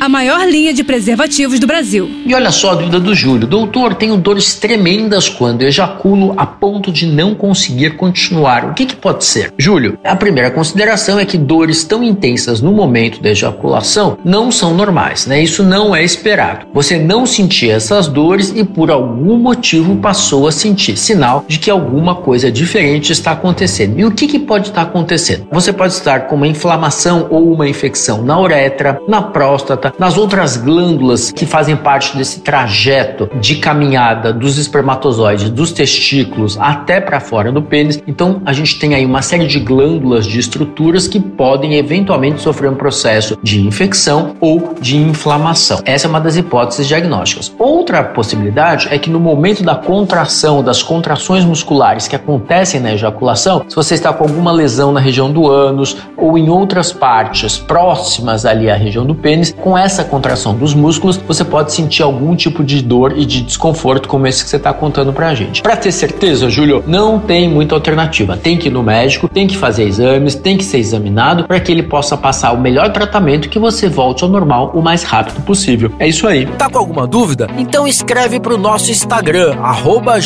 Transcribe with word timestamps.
a 0.00 0.08
maior 0.08 0.46
linha 0.46 0.72
de 0.72 0.84
preservativos 0.84 1.58
do 1.58 1.66
Brasil. 1.66 2.08
E 2.24 2.34
olha 2.34 2.50
só 2.50 2.72
a 2.72 2.74
dúvida 2.74 3.00
do 3.00 3.14
Júlio. 3.14 3.46
Doutor, 3.46 3.94
tenho 3.94 4.16
dores 4.16 4.54
tremendas 4.54 5.28
quando 5.28 5.62
ejaculo 5.62 6.34
a 6.36 6.46
ponto 6.46 6.92
de 6.92 7.06
não 7.06 7.34
conseguir 7.34 7.96
continuar. 7.96 8.64
O 8.66 8.74
que, 8.74 8.86
que 8.86 8.96
pode 8.96 9.24
ser? 9.24 9.52
Júlio, 9.58 9.98
a 10.04 10.14
primeira 10.14 10.50
consideração 10.50 11.18
é 11.18 11.24
que 11.24 11.38
dores 11.38 11.84
tão 11.84 12.02
intensas 12.02 12.60
no 12.60 12.72
momento 12.72 13.22
da 13.22 13.30
ejaculação 13.30 14.18
não 14.24 14.50
são 14.50 14.74
normais, 14.74 15.26
né? 15.26 15.42
Isso 15.42 15.62
não 15.62 15.94
é 15.94 16.04
esperado. 16.04 16.66
Você 16.74 16.98
não 16.98 17.26
sentia 17.26 17.74
essas 17.74 18.08
dores 18.08 18.52
e 18.54 18.64
por 18.64 18.90
algum 18.90 19.36
motivo 19.36 19.96
passou 19.96 20.46
a 20.46 20.52
sentir, 20.52 20.96
sinal 20.96 21.44
de 21.48 21.58
que 21.58 21.70
alguma 21.70 22.16
coisa 22.16 22.50
diferente 22.50 23.12
está 23.12 23.32
acontecendo. 23.32 23.98
E 23.98 24.04
o 24.04 24.10
que, 24.10 24.26
que 24.26 24.38
pode 24.38 24.68
estar 24.68 24.82
acontecendo? 24.82 25.46
Você 25.50 25.72
pode 25.72 25.92
estar 25.92 26.26
com 26.26 26.36
uma 26.36 26.46
inflamação 26.46 27.26
ou 27.30 27.52
uma 27.52 27.68
infecção 27.68 28.22
na 28.22 28.38
uretra, 28.40 29.00
na 29.08 29.22
próstata, 29.22 29.85
nas 29.98 30.16
outras 30.16 30.56
glândulas 30.56 31.30
que 31.30 31.46
fazem 31.46 31.76
parte 31.76 32.16
desse 32.16 32.40
trajeto 32.40 33.28
de 33.40 33.56
caminhada 33.56 34.32
dos 34.32 34.58
espermatozoides, 34.58 35.50
dos 35.50 35.72
testículos 35.72 36.58
até 36.60 37.00
para 37.00 37.20
fora 37.20 37.52
do 37.52 37.62
pênis. 37.62 38.02
Então 38.06 38.40
a 38.44 38.52
gente 38.52 38.78
tem 38.78 38.94
aí 38.94 39.04
uma 39.04 39.22
série 39.22 39.46
de 39.46 39.60
glândulas 39.60 40.26
de 40.26 40.38
estruturas 40.38 41.06
que 41.06 41.20
podem 41.20 41.74
eventualmente 41.74 42.40
sofrer 42.40 42.70
um 42.70 42.74
processo 42.74 43.38
de 43.42 43.60
infecção 43.60 44.36
ou 44.40 44.74
de 44.80 44.96
inflamação. 44.96 45.80
Essa 45.84 46.06
é 46.06 46.08
uma 46.08 46.20
das 46.20 46.36
hipóteses 46.36 46.86
diagnósticas. 46.86 47.54
Outra 47.58 48.02
possibilidade 48.02 48.88
é 48.90 48.98
que 48.98 49.10
no 49.10 49.20
momento 49.20 49.62
da 49.62 49.74
contração, 49.74 50.62
das 50.62 50.82
contrações 50.82 51.44
musculares 51.44 52.08
que 52.08 52.16
acontecem 52.16 52.80
na 52.80 52.94
ejaculação, 52.94 53.64
se 53.68 53.76
você 53.76 53.94
está 53.94 54.12
com 54.12 54.24
alguma 54.24 54.52
lesão 54.52 54.92
na 54.92 55.00
região 55.00 55.30
do 55.30 55.48
ânus 55.50 55.96
ou 56.16 56.38
em 56.38 56.48
outras 56.48 56.92
partes 56.92 57.58
próximas 57.58 58.44
ali 58.44 58.70
à 58.70 58.74
região 58.74 59.04
do 59.04 59.14
pênis, 59.14 59.54
com 59.60 59.75
essa 59.78 60.04
contração 60.04 60.54
dos 60.54 60.74
músculos, 60.74 61.16
você 61.16 61.44
pode 61.44 61.72
sentir 61.72 62.02
algum 62.02 62.34
tipo 62.34 62.64
de 62.64 62.82
dor 62.82 63.14
e 63.16 63.24
de 63.24 63.42
desconforto, 63.42 64.08
como 64.08 64.26
esse 64.26 64.44
que 64.44 64.50
você 64.50 64.56
está 64.56 64.72
contando 64.72 65.12
pra 65.12 65.34
gente. 65.34 65.62
Para 65.62 65.76
ter 65.76 65.92
certeza, 65.92 66.48
Júlio, 66.48 66.82
não 66.86 67.18
tem 67.18 67.48
muita 67.48 67.74
alternativa. 67.74 68.36
Tem 68.36 68.56
que 68.56 68.68
ir 68.68 68.70
no 68.70 68.82
médico, 68.82 69.28
tem 69.28 69.46
que 69.46 69.56
fazer 69.56 69.84
exames, 69.84 70.34
tem 70.34 70.56
que 70.56 70.64
ser 70.64 70.78
examinado 70.78 71.44
para 71.44 71.60
que 71.60 71.72
ele 71.72 71.82
possa 71.82 72.16
passar 72.16 72.52
o 72.52 72.60
melhor 72.60 72.90
tratamento 72.90 73.48
que 73.48 73.58
você 73.58 73.88
volte 73.88 74.24
ao 74.24 74.30
normal 74.30 74.72
o 74.74 74.82
mais 74.82 75.02
rápido 75.02 75.40
possível. 75.42 75.90
É 75.98 76.08
isso 76.08 76.26
aí. 76.26 76.46
Tá 76.46 76.68
com 76.68 76.78
alguma 76.78 77.06
dúvida? 77.06 77.48
Então 77.56 77.86
escreve 77.86 78.40
pro 78.40 78.58
nosso 78.58 78.90
Instagram, 78.90 79.56
arroba 79.62 80.16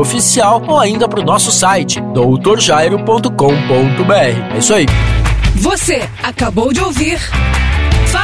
Oficial, 0.00 0.62
ou 0.66 0.78
ainda 0.78 1.08
pro 1.08 1.22
nosso 1.22 1.50
site, 1.50 2.00
doutorjairo.com.br. 2.12 4.54
É 4.54 4.58
isso 4.58 4.74
aí. 4.74 4.86
Você 5.56 6.02
acabou 6.22 6.72
de 6.72 6.80
ouvir 6.80 7.18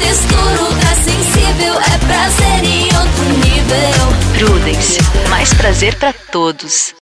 textura 0.00 0.62
ultra 0.62 0.94
sensível. 0.96 1.74
É 1.74 1.98
prazer 1.98 2.64
em 2.64 2.84
outro 2.84 3.24
nível. 3.44 4.10
Prudence, 4.38 4.98
mais 5.28 5.52
prazer 5.54 5.94
para 5.96 6.12
todos. 6.12 6.94